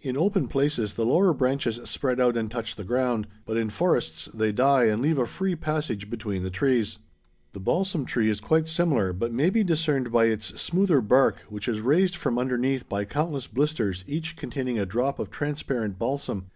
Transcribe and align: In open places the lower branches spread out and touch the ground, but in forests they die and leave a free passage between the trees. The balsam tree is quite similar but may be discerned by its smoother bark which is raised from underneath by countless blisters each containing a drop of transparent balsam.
In 0.00 0.16
open 0.16 0.48
places 0.48 0.94
the 0.94 1.04
lower 1.04 1.34
branches 1.34 1.78
spread 1.84 2.18
out 2.18 2.34
and 2.34 2.50
touch 2.50 2.76
the 2.76 2.82
ground, 2.82 3.26
but 3.44 3.58
in 3.58 3.68
forests 3.68 4.24
they 4.32 4.50
die 4.50 4.84
and 4.84 5.02
leave 5.02 5.18
a 5.18 5.26
free 5.26 5.54
passage 5.54 6.08
between 6.08 6.42
the 6.42 6.48
trees. 6.50 6.98
The 7.52 7.60
balsam 7.60 8.06
tree 8.06 8.30
is 8.30 8.40
quite 8.40 8.68
similar 8.68 9.12
but 9.12 9.32
may 9.34 9.50
be 9.50 9.62
discerned 9.62 10.10
by 10.10 10.28
its 10.28 10.58
smoother 10.58 11.02
bark 11.02 11.36
which 11.50 11.68
is 11.68 11.80
raised 11.82 12.16
from 12.16 12.38
underneath 12.38 12.88
by 12.88 13.04
countless 13.04 13.48
blisters 13.48 14.02
each 14.06 14.34
containing 14.34 14.78
a 14.78 14.86
drop 14.86 15.18
of 15.18 15.28
transparent 15.28 15.98
balsam. 15.98 16.46